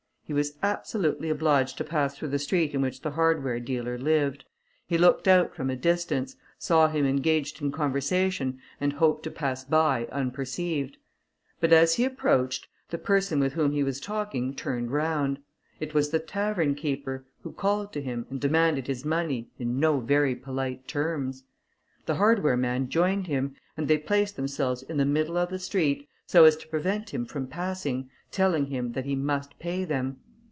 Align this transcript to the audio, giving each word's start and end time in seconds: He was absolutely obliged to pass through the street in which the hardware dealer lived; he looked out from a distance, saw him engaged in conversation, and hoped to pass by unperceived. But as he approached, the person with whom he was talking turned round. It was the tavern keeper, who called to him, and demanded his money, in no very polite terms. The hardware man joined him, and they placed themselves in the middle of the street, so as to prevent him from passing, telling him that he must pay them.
He 0.23 0.33
was 0.33 0.57
absolutely 0.63 1.29
obliged 1.29 1.77
to 1.77 1.83
pass 1.83 2.15
through 2.17 2.29
the 2.29 2.39
street 2.39 2.73
in 2.73 2.79
which 2.81 3.01
the 3.01 3.11
hardware 3.11 3.59
dealer 3.59 3.97
lived; 3.97 4.45
he 4.87 4.97
looked 4.97 5.27
out 5.27 5.53
from 5.53 5.69
a 5.69 5.75
distance, 5.75 6.37
saw 6.57 6.87
him 6.87 7.05
engaged 7.05 7.61
in 7.61 7.69
conversation, 7.73 8.57
and 8.79 8.93
hoped 8.93 9.23
to 9.23 9.29
pass 9.29 9.65
by 9.65 10.07
unperceived. 10.09 10.95
But 11.59 11.73
as 11.73 11.95
he 11.95 12.05
approached, 12.05 12.69
the 12.91 12.97
person 12.97 13.41
with 13.41 13.51
whom 13.51 13.73
he 13.73 13.83
was 13.83 13.99
talking 13.99 14.55
turned 14.55 14.91
round. 14.93 15.39
It 15.81 15.93
was 15.93 16.11
the 16.11 16.19
tavern 16.19 16.75
keeper, 16.75 17.25
who 17.43 17.51
called 17.51 17.91
to 17.91 18.01
him, 18.01 18.25
and 18.29 18.39
demanded 18.39 18.87
his 18.87 19.03
money, 19.03 19.49
in 19.59 19.81
no 19.81 19.99
very 19.99 20.33
polite 20.33 20.87
terms. 20.87 21.43
The 22.05 22.15
hardware 22.15 22.55
man 22.55 22.87
joined 22.87 23.27
him, 23.27 23.57
and 23.75 23.89
they 23.89 23.97
placed 23.97 24.37
themselves 24.37 24.81
in 24.81 24.95
the 24.95 25.03
middle 25.03 25.35
of 25.35 25.49
the 25.49 25.59
street, 25.59 26.07
so 26.25 26.45
as 26.45 26.55
to 26.55 26.67
prevent 26.69 27.09
him 27.13 27.25
from 27.25 27.45
passing, 27.45 28.09
telling 28.31 28.67
him 28.67 28.93
that 28.93 29.03
he 29.03 29.17
must 29.17 29.59
pay 29.59 29.83
them. 29.83 30.17